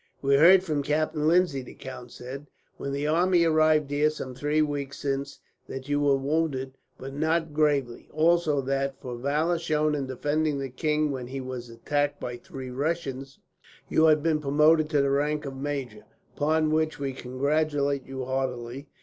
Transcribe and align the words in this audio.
"We 0.23 0.33
heard 0.33 0.63
from 0.63 0.81
Captain 0.81 1.27
Lindsay," 1.27 1.61
the 1.61 1.75
count 1.75 2.11
said, 2.11 2.47
"when 2.77 2.91
the 2.91 3.05
army 3.05 3.43
arrived 3.45 3.91
here, 3.91 4.09
some 4.09 4.33
three 4.33 4.63
weeks 4.63 4.97
since, 4.97 5.37
that 5.67 5.87
you 5.89 5.99
were 5.99 6.17
wounded, 6.17 6.73
but 6.97 7.13
not 7.13 7.53
gravely; 7.53 8.09
also, 8.11 8.61
that 8.61 8.99
for 8.99 9.15
valour 9.15 9.59
shown 9.59 9.93
in 9.93 10.07
defending 10.07 10.57
the 10.57 10.69
king, 10.71 11.11
when 11.11 11.27
he 11.27 11.39
was 11.39 11.69
attacked 11.69 12.19
by 12.19 12.37
three 12.37 12.71
Russians, 12.71 13.37
you 13.89 14.05
had 14.05 14.23
been 14.23 14.41
promoted 14.41 14.89
to 14.89 15.03
the 15.03 15.11
rank 15.11 15.45
of 15.45 15.55
major, 15.55 16.05
upon 16.35 16.71
which 16.71 16.97
we 16.97 17.13
congratulate 17.13 18.07
you 18.07 18.25
heartily. 18.25 18.87